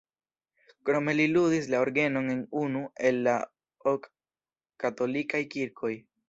Krome 0.89 1.13
li 1.17 1.27
ludis 1.33 1.67
la 1.73 1.81
orgenon 1.83 2.31
en 2.35 2.41
unu 2.61 2.81
el 3.11 3.21
la 3.29 3.37
ok 3.93 4.09
katolikaj 4.87 5.45
kirkoj. 5.55 5.95